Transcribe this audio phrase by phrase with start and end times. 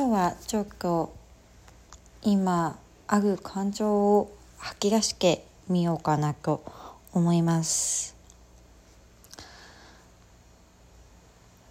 [0.00, 1.14] 今日はちょっと
[2.22, 6.64] 今ある感情を吐き出してみようかなと
[7.12, 8.16] 思います。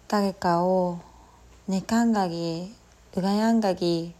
[0.06, 1.00] 誰かを
[1.68, 2.72] 妬んだり
[3.16, 4.14] 羨んだり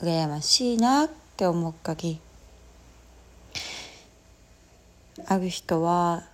[0.00, 2.18] 羨ましいなって思ったり
[5.26, 6.24] ある人は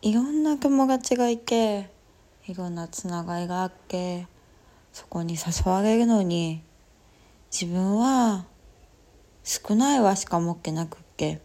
[0.00, 1.90] いろんな友達がいて
[2.48, 4.26] いろんなつながりがあって
[4.94, 6.62] そこに誘われるのに
[7.50, 8.46] 自分は
[9.42, 11.42] 少ない輪しか持ってなくって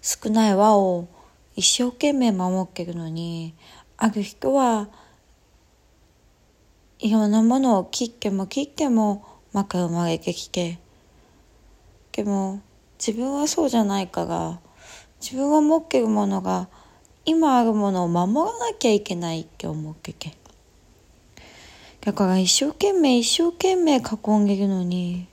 [0.00, 1.06] 少ない輪を
[1.54, 3.54] 一生懸命守ってるのに
[3.98, 4.88] ある人は
[6.98, 10.78] いろんなものを切っても切ってもまか生まれてきて
[12.12, 12.62] でも
[12.98, 14.58] 自分はそうじゃないから
[15.20, 16.70] 自分が持ってるものが
[17.26, 20.47] 今あるものを守らなきゃいけないって思ってて。
[22.08, 24.00] だから一生懸命一生懸命囲
[24.38, 25.26] んでるのに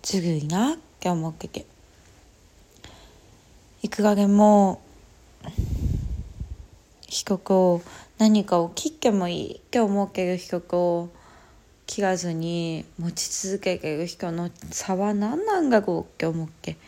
[0.00, 1.66] ずるいなって思ってて。
[3.82, 4.80] いくらでも
[7.06, 7.82] 人と
[8.16, 11.10] 何かを切ってもいいって思ってる人と
[11.84, 16.78] 切らずに持ち続けてる人の差は何なんだろうって思って。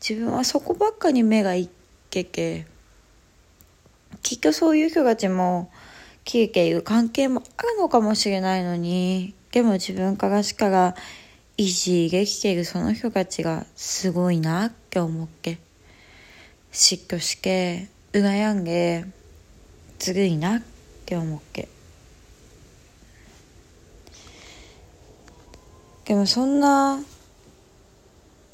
[0.00, 1.68] 自分はそこばっかに目がいっ
[2.08, 2.66] てて
[4.26, 5.70] きっとそういう人たちも
[6.24, 10.96] 切れている関係もあるのかもしれないのにでも自分からしから
[11.56, 15.58] 維持できているその人たちがすごいなって思って
[16.72, 19.04] 嫉妬して羨んで
[20.00, 20.62] ずるいなっ
[21.04, 21.68] て思って。
[26.04, 26.98] でもそんな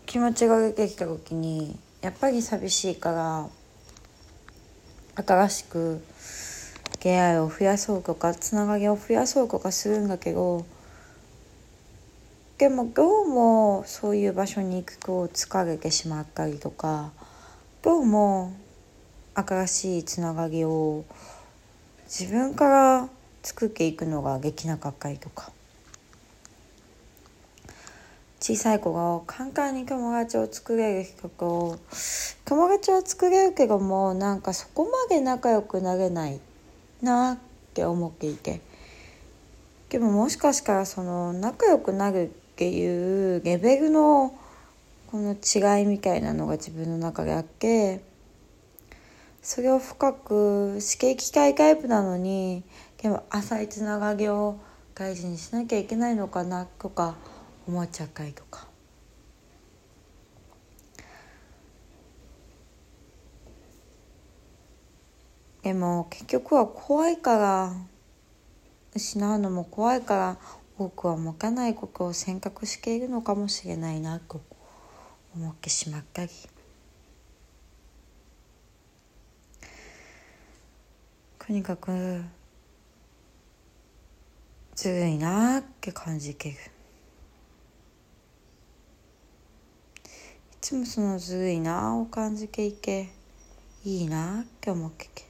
[0.05, 3.49] 気持ちが出てきた時にやっぱり寂しいから
[5.15, 6.03] 新しく
[7.01, 10.65] 出会いを増やそうとかつながりを増やそうとかするんだけど
[12.59, 17.11] でもどうもそういう場所に行くと疲れてしまったりとか
[17.83, 18.53] どうも
[19.35, 21.05] 新しいつながりを
[22.05, 23.09] 自分から
[23.43, 25.51] 作っていくのができなかったりとか。
[28.43, 31.79] 小さい子が簡単に友達を作れる人と
[32.45, 36.41] 友達は作れるけどもなんかそこまで仲良くなれない
[37.01, 37.39] なっ
[37.73, 38.61] て思っていて。
[39.91, 44.35] でももしかしたらその仲良くなるっていうレベルの
[45.11, 48.01] この違いみたいなのが自分の中であって
[49.43, 52.65] それを深く刺激たいタイプなのに
[53.03, 54.59] でも浅いつながりを
[54.95, 57.15] 大事にしなきゃいけないのかなとか
[57.67, 58.67] 思っちゃったりとか。
[65.63, 67.73] でも結局は怖いから
[68.95, 70.39] 失うのも怖いから
[70.77, 74.41] 多くは持かないことを選択しているのかもしれないなと
[75.35, 76.31] 思ってしまったり
[81.39, 82.23] とにかく
[84.75, 86.57] ずるいなって感じてる。
[90.73, 93.11] つもそのずるいなを感じていけ。
[93.85, 95.25] いいなって思ってけ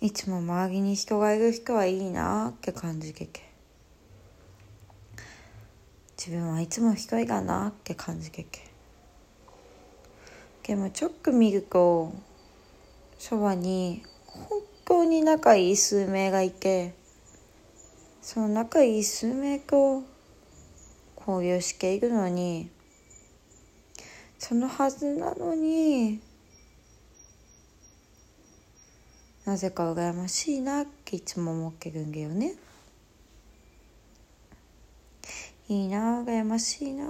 [0.00, 3.42] いつも周りに人がいる人はいいなって感じてけ
[6.16, 8.62] 自分はいつも一人だなって感じてけ
[10.66, 12.12] でもちょっと見ると
[13.18, 16.98] そばに本当に仲いい数名がいて。
[18.30, 20.02] その仲いい数名と
[21.16, 22.68] 交流しているのに
[24.38, 26.20] そのはずなのに
[29.46, 32.56] なぜか羨ましいなっていつも思ってるんだよね。
[35.70, 37.06] いいな羨ましいな。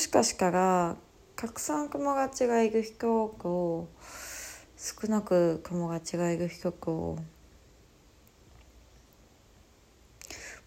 [0.00, 0.96] しかしたら
[1.36, 3.88] たくさん友達がいる人と
[4.76, 7.18] 少なく友達がいる人と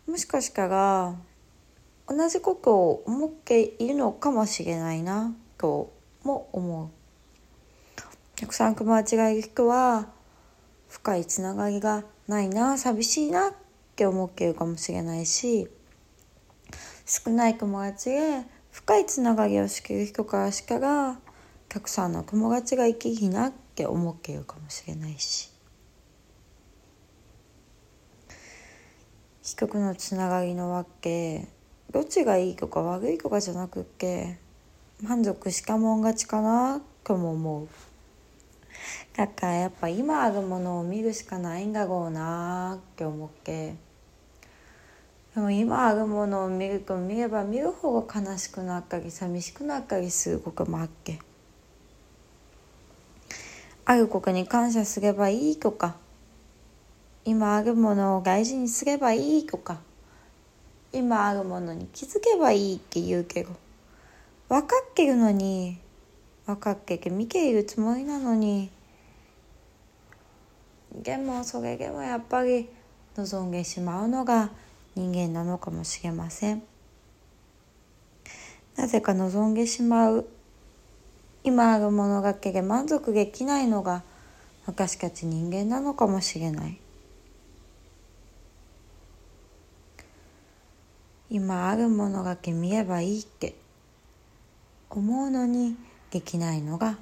[0.07, 1.15] もしかしたら
[2.07, 5.93] 同じことを思っているのかもしれないなと
[6.23, 6.89] も思う。
[8.35, 10.09] たくさん友達がいる人は
[10.89, 13.53] 深いつながりがないな寂しいなっ
[13.95, 15.67] て思っているかもしれないし
[17.05, 18.41] 少ない友達で
[18.73, 21.19] 深いつながりをしている人からしから
[21.69, 25.49] たくさんの友達が生きひなって思っているかもしれないし。
[29.43, 31.47] 比較のつながりのわけ
[31.91, 34.39] どっちがいいとか悪いとかじゃなくって
[35.01, 37.67] 満足しかもん勝ちかなとも思う。
[39.15, 43.75] だからやっぱ今あるものを見るしかないんだろうなって思って。
[45.35, 51.19] でも今あるものを見ると見れば見るほど悲しくなったり寂しくなったりすることもあっけ。
[53.85, 55.95] あることに感謝すればいいとか。
[57.25, 59.79] 今あるものを大事にすればいいとか。
[60.91, 63.49] 今あるものに気づけばいいって言うけど。
[64.49, 65.79] 分かってるのに
[66.45, 68.69] 分かってて見ているつもりなのに。
[70.93, 72.69] でもそれでもやっぱり
[73.17, 74.51] 望んでしまうのが
[74.95, 76.63] 人間なのかもしれません
[78.75, 80.27] なぜか望んでしまう
[81.43, 84.03] 今あるものだけで満足できないのが
[84.65, 86.77] 私たち人間なのかもしれない
[91.29, 93.55] 今あるものだけ見ればいいって
[94.89, 95.75] 思うのに
[96.11, 96.97] できないのが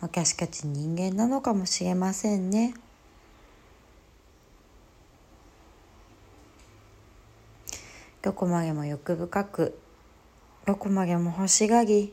[0.00, 2.74] 私たち人間なのかもしれませんね。
[8.22, 9.78] どこまでも欲深く
[10.64, 12.12] どこまでも欲しがり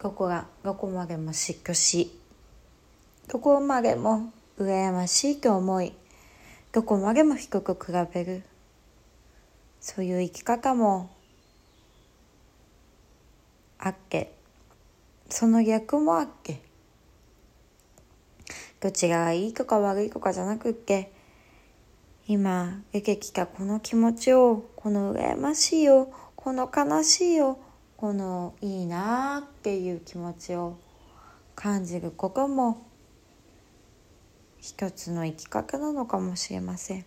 [0.00, 2.16] どこがどこまでも嫉妬し
[3.26, 5.92] どこまでも羨ましいと思い
[6.70, 8.44] どこまでも低く比べる
[9.80, 11.10] そういう生き方も
[13.78, 14.32] あっけ
[15.28, 16.60] その逆もあっけ
[18.80, 21.10] どっちがいいとか悪いとかじゃなくって
[22.30, 27.58] 今出てきたこの気持ちをこの羨ましいよこの悲しいよ
[27.96, 30.76] このいいなっていう気持ちを
[31.54, 32.86] 感じることも
[34.60, 37.06] 一つの生き方なのかもしれません。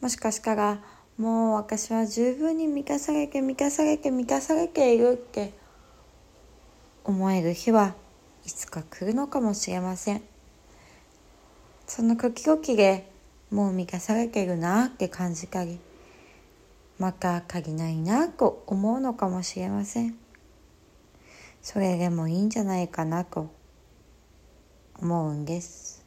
[0.00, 0.82] もしかしたら
[1.16, 5.52] もう私は十分に満たされて満たされて満たされているって
[7.04, 7.94] 思える日は
[8.44, 10.22] いつか来るのかもしれません。
[11.86, 13.09] その時々で
[13.50, 15.78] もう満たされてるなって感じたり
[16.98, 20.16] また足りないなと思うのかもしれません。
[21.62, 23.50] それでもいいんじゃないかなと
[25.00, 25.99] 思うんです。